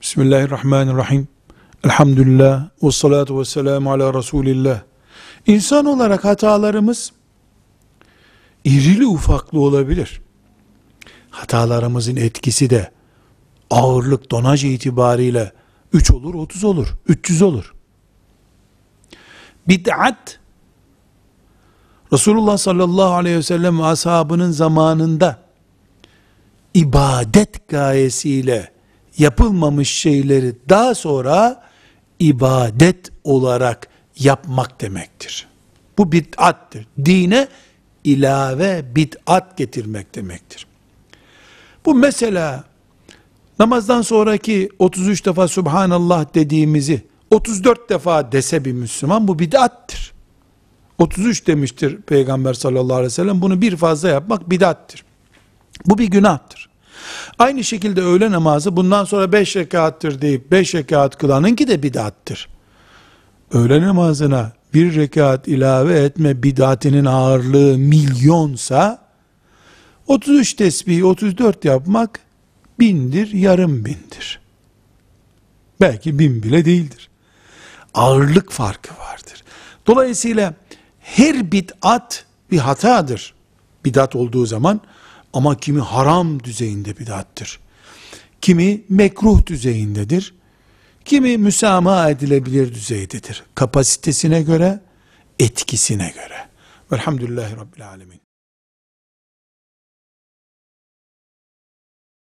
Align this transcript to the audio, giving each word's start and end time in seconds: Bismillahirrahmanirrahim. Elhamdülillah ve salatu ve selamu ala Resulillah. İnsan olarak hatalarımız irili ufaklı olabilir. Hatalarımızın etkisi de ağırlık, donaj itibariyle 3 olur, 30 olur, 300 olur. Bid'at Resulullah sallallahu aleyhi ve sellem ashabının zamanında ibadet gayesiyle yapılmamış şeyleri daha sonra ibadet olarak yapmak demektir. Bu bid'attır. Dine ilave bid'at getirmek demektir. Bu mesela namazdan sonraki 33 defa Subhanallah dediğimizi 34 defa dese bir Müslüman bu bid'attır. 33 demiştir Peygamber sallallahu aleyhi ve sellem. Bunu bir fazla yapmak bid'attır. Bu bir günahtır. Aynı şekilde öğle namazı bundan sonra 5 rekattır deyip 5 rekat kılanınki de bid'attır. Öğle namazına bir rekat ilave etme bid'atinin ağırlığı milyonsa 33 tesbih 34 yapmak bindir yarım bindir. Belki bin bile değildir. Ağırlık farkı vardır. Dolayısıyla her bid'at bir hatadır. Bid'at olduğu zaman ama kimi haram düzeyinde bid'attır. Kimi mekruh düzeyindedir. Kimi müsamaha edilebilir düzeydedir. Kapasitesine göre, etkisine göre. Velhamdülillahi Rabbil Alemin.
Bismillahirrahmanirrahim. 0.00 1.28
Elhamdülillah 1.84 2.68
ve 2.82 2.92
salatu 2.92 3.40
ve 3.40 3.44
selamu 3.44 3.92
ala 3.92 4.14
Resulillah. 4.14 4.80
İnsan 5.46 5.86
olarak 5.86 6.24
hatalarımız 6.24 7.12
irili 8.64 9.06
ufaklı 9.06 9.60
olabilir. 9.60 10.20
Hatalarımızın 11.30 12.16
etkisi 12.16 12.70
de 12.70 12.90
ağırlık, 13.70 14.30
donaj 14.30 14.64
itibariyle 14.64 15.52
3 15.92 16.10
olur, 16.10 16.34
30 16.34 16.64
olur, 16.64 16.88
300 17.06 17.42
olur. 17.42 17.74
Bid'at 19.68 20.38
Resulullah 22.12 22.58
sallallahu 22.58 23.12
aleyhi 23.12 23.36
ve 23.36 23.42
sellem 23.42 23.82
ashabının 23.82 24.50
zamanında 24.50 25.42
ibadet 26.74 27.68
gayesiyle 27.68 28.77
yapılmamış 29.18 29.90
şeyleri 29.90 30.54
daha 30.68 30.94
sonra 30.94 31.62
ibadet 32.18 33.12
olarak 33.24 33.88
yapmak 34.18 34.80
demektir. 34.80 35.46
Bu 35.98 36.12
bid'attır. 36.12 36.86
Dine 37.04 37.48
ilave 38.04 38.84
bid'at 38.94 39.56
getirmek 39.56 40.14
demektir. 40.14 40.66
Bu 41.86 41.94
mesela 41.94 42.64
namazdan 43.58 44.02
sonraki 44.02 44.68
33 44.78 45.26
defa 45.26 45.48
Subhanallah 45.48 46.34
dediğimizi 46.34 47.02
34 47.30 47.90
defa 47.90 48.32
dese 48.32 48.64
bir 48.64 48.72
Müslüman 48.72 49.28
bu 49.28 49.38
bid'attır. 49.38 50.12
33 50.98 51.46
demiştir 51.46 52.02
Peygamber 52.02 52.54
sallallahu 52.54 52.94
aleyhi 52.94 53.06
ve 53.06 53.10
sellem. 53.10 53.42
Bunu 53.42 53.60
bir 53.60 53.76
fazla 53.76 54.08
yapmak 54.08 54.50
bid'attır. 54.50 55.04
Bu 55.86 55.98
bir 55.98 56.06
günahtır. 56.06 56.57
Aynı 57.38 57.64
şekilde 57.64 58.00
öğle 58.00 58.30
namazı 58.30 58.76
bundan 58.76 59.04
sonra 59.04 59.32
5 59.32 59.56
rekattır 59.56 60.20
deyip 60.20 60.50
5 60.50 60.74
rekat 60.74 61.18
kılanınki 61.18 61.68
de 61.68 61.82
bid'attır. 61.82 62.48
Öğle 63.52 63.82
namazına 63.82 64.52
bir 64.74 64.96
rekat 64.96 65.48
ilave 65.48 65.98
etme 65.98 66.42
bid'atinin 66.42 67.04
ağırlığı 67.04 67.78
milyonsa 67.78 69.08
33 70.06 70.54
tesbih 70.54 71.04
34 71.04 71.64
yapmak 71.64 72.20
bindir 72.80 73.32
yarım 73.32 73.84
bindir. 73.84 74.40
Belki 75.80 76.18
bin 76.18 76.42
bile 76.42 76.64
değildir. 76.64 77.08
Ağırlık 77.94 78.52
farkı 78.52 78.94
vardır. 78.94 79.44
Dolayısıyla 79.86 80.54
her 81.00 81.52
bid'at 81.52 82.24
bir 82.50 82.58
hatadır. 82.58 83.34
Bid'at 83.84 84.16
olduğu 84.16 84.46
zaman 84.46 84.80
ama 85.32 85.56
kimi 85.56 85.80
haram 85.80 86.42
düzeyinde 86.42 86.98
bid'attır. 86.98 87.60
Kimi 88.40 88.80
mekruh 88.88 89.46
düzeyindedir. 89.46 90.34
Kimi 91.04 91.38
müsamaha 91.38 92.10
edilebilir 92.10 92.74
düzeydedir. 92.74 93.44
Kapasitesine 93.54 94.42
göre, 94.42 94.80
etkisine 95.38 96.12
göre. 96.14 96.48
Velhamdülillahi 96.92 97.56
Rabbil 97.56 97.88
Alemin. 97.88 98.27